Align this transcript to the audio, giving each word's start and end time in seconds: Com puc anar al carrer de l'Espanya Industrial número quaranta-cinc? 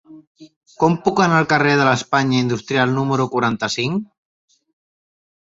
Com 0.83 0.95
puc 1.07 1.21
anar 1.25 1.37
al 1.41 1.47
carrer 1.51 1.73
de 1.81 1.85
l'Espanya 1.89 2.39
Industrial 2.45 2.95
número 2.97 3.29
quaranta-cinc? 3.37 4.59